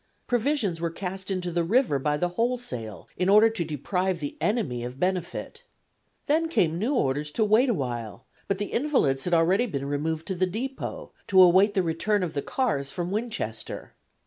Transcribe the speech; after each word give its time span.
Provisions 0.25 0.81
were 0.81 0.89
cast 0.89 1.29
into 1.29 1.51
the 1.51 1.63
river 1.63 1.99
by 1.99 2.17
the 2.17 2.29
wholesale, 2.29 3.07
in 3.17 3.29
order 3.29 3.51
to 3.51 3.63
deprive 3.63 4.19
the 4.19 4.35
enemy 4.41 4.83
of 4.83 4.99
benefit. 4.99 5.63
Then 6.25 6.49
came 6.49 6.79
new 6.79 6.95
orders 6.95 7.29
to 7.33 7.43
wait 7.45 7.69
a 7.69 7.75
while, 7.75 8.25
but 8.47 8.57
the 8.57 8.73
invalids 8.73 9.25
had 9.25 9.33
already 9.35 9.67
been 9.67 9.85
removed 9.85 10.25
to 10.29 10.35
the 10.35 10.47
depot, 10.47 11.11
to 11.27 11.39
await 11.43 11.75
the 11.75 11.83
return 11.83 12.23
of 12.23 12.33
the 12.33 12.41
cars 12.41 12.89
from 12.89 13.11
Winchester. 13.11 13.93